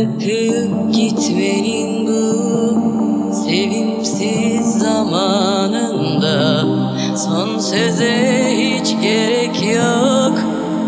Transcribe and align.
Bırakıp 0.00 0.94
gitmenin 0.94 2.06
bu 2.06 3.34
sevimsiz 3.34 4.78
zamanında. 4.78 6.64
Son 7.16 7.58
söze 7.58 8.46
hiç 8.50 8.96
gerek 9.02 9.62
yok. 9.76 10.38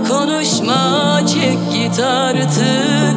Konuşma 0.08 1.20
çek 1.26 1.58
git 1.72 2.00
artık. 2.00 3.16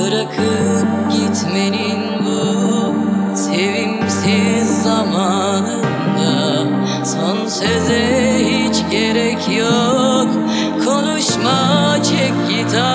Bırakıp 0.00 0.88
gitmenin 1.12 2.24
bu 2.24 2.94
sevimsiz 3.36 4.82
zamanında. 4.82 6.66
Son 7.04 7.46
söze 7.48 8.34
hiç 8.38 8.76
gerek 8.90 9.48
yok. 9.58 10.28
Konuşma 10.84 11.96
çek 12.02 12.32
git 12.48 12.74
artık 12.74 12.93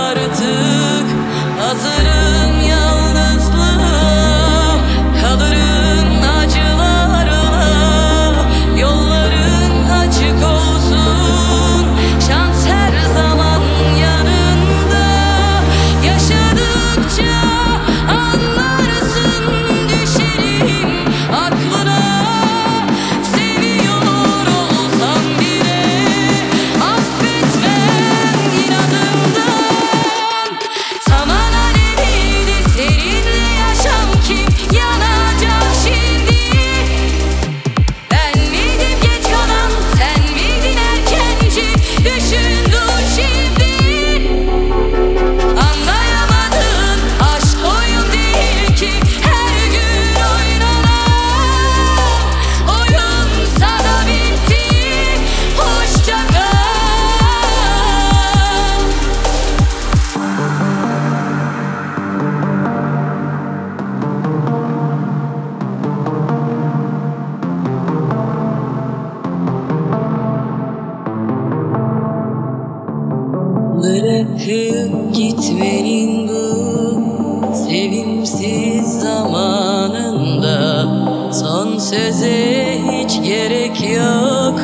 Bırakıp 73.83 75.15
gitmenin 75.15 76.27
bu 76.27 77.55
sevimsiz 77.55 78.99
zamanında. 78.99 80.87
Son 81.33 81.77
söze 81.77 82.77
hiç 82.91 83.21
gerek 83.23 83.81
yok. 83.81 84.59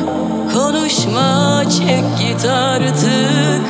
Konuşma 0.54 1.62
çek 1.70 2.04
git 2.18 2.44
artık. 2.44 3.62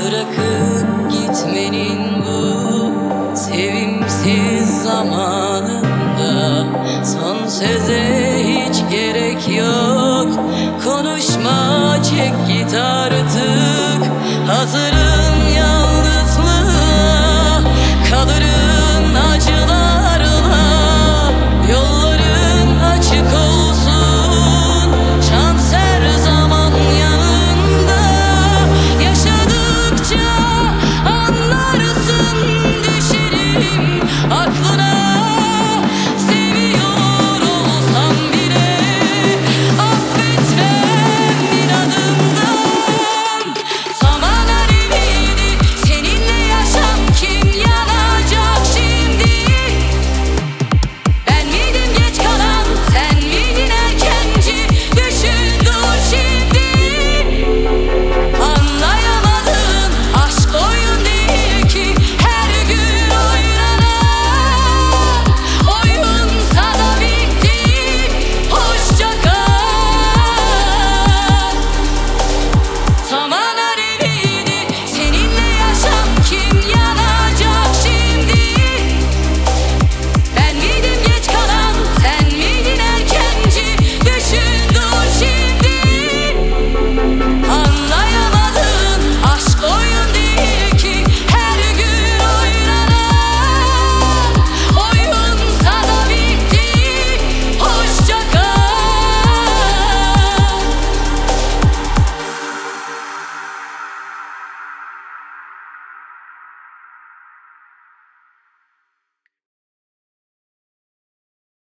Bırakıp 0.00 1.12
gitmenin 1.12 1.98
bu 2.22 3.36
sevimsiz 3.36 4.82
zamanında. 4.82 6.64
Son 7.04 7.48
söze 7.48 8.02
hiç 8.38 8.76
gerek 8.90 9.48
yok. 9.58 10.28
Konuşma 10.84 11.96
çek 12.02 12.32
git 12.48 12.74
artık 12.74 13.21